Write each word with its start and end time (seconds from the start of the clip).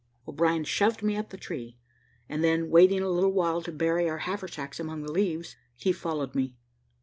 O'Brien 0.27 0.63
shoved 0.63 1.03
me 1.03 1.15
up 1.15 1.29
the 1.29 1.37
tree, 1.37 1.77
and 2.27 2.43
then, 2.43 2.71
waiting 2.71 3.01
a 3.03 3.07
little 3.09 3.31
while 3.33 3.61
to 3.61 3.71
bury 3.71 4.09
our 4.09 4.17
haversacks 4.25 4.79
among 4.79 5.03
the 5.03 5.11
leaves, 5.11 5.55
he 5.75 5.91
followed 5.91 6.33
me. 6.33 6.55